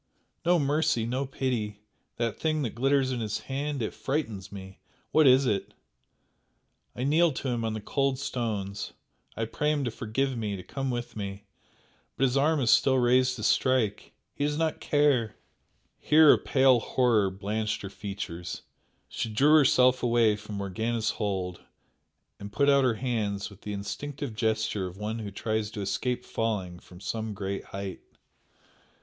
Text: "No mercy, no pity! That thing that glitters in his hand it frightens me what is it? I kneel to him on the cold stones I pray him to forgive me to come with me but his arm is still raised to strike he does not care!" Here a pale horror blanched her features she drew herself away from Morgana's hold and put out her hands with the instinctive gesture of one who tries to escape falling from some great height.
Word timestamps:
"No 0.43 0.57
mercy, 0.57 1.05
no 1.05 1.27
pity! 1.27 1.83
That 2.17 2.39
thing 2.39 2.63
that 2.63 2.73
glitters 2.73 3.11
in 3.11 3.19
his 3.19 3.41
hand 3.41 3.83
it 3.83 3.93
frightens 3.93 4.51
me 4.51 4.79
what 5.11 5.27
is 5.27 5.45
it? 5.45 5.75
I 6.95 7.03
kneel 7.03 7.31
to 7.33 7.49
him 7.49 7.63
on 7.63 7.73
the 7.75 7.81
cold 7.81 8.17
stones 8.17 8.93
I 9.37 9.45
pray 9.45 9.71
him 9.71 9.83
to 9.83 9.91
forgive 9.91 10.35
me 10.35 10.55
to 10.55 10.63
come 10.63 10.89
with 10.89 11.15
me 11.15 11.45
but 12.17 12.23
his 12.23 12.35
arm 12.35 12.59
is 12.61 12.71
still 12.71 12.95
raised 12.95 13.35
to 13.35 13.43
strike 13.43 14.11
he 14.33 14.43
does 14.43 14.57
not 14.57 14.79
care!" 14.79 15.35
Here 15.99 16.33
a 16.33 16.37
pale 16.39 16.79
horror 16.79 17.29
blanched 17.29 17.83
her 17.83 17.89
features 17.91 18.63
she 19.07 19.29
drew 19.29 19.53
herself 19.53 20.01
away 20.01 20.35
from 20.35 20.55
Morgana's 20.55 21.11
hold 21.11 21.61
and 22.39 22.51
put 22.51 22.69
out 22.71 22.83
her 22.83 22.95
hands 22.95 23.51
with 23.51 23.61
the 23.61 23.73
instinctive 23.73 24.33
gesture 24.35 24.87
of 24.87 24.97
one 24.97 25.19
who 25.19 25.29
tries 25.29 25.69
to 25.69 25.81
escape 25.81 26.25
falling 26.25 26.79
from 26.79 26.99
some 26.99 27.35
great 27.35 27.65
height. 27.65 28.01